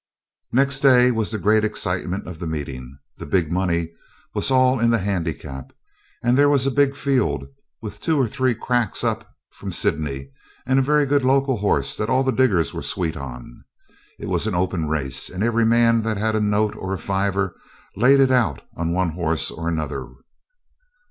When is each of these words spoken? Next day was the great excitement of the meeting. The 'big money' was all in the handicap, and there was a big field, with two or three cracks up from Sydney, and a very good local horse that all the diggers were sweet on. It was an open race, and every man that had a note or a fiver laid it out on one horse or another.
Next 0.51 0.79
day 0.79 1.11
was 1.11 1.29
the 1.29 1.37
great 1.37 1.63
excitement 1.63 2.27
of 2.27 2.39
the 2.39 2.47
meeting. 2.47 2.97
The 3.17 3.25
'big 3.27 3.51
money' 3.51 3.91
was 4.33 4.49
all 4.49 4.79
in 4.79 4.89
the 4.89 4.97
handicap, 4.97 5.73
and 6.23 6.35
there 6.35 6.49
was 6.49 6.65
a 6.65 6.71
big 6.71 6.95
field, 6.95 7.45
with 7.83 8.01
two 8.01 8.17
or 8.19 8.27
three 8.27 8.55
cracks 8.55 9.03
up 9.03 9.29
from 9.51 9.71
Sydney, 9.71 10.31
and 10.65 10.79
a 10.79 10.81
very 10.81 11.05
good 11.05 11.23
local 11.23 11.57
horse 11.57 11.95
that 11.97 12.09
all 12.09 12.23
the 12.23 12.31
diggers 12.31 12.73
were 12.73 12.81
sweet 12.81 13.15
on. 13.15 13.63
It 14.17 14.25
was 14.27 14.47
an 14.47 14.55
open 14.55 14.87
race, 14.87 15.29
and 15.29 15.43
every 15.43 15.67
man 15.67 16.01
that 16.01 16.17
had 16.17 16.35
a 16.35 16.39
note 16.41 16.75
or 16.75 16.95
a 16.95 16.97
fiver 16.97 17.55
laid 17.95 18.19
it 18.19 18.31
out 18.31 18.63
on 18.75 18.91
one 18.93 19.11
horse 19.11 19.51
or 19.51 19.69
another. 19.69 20.07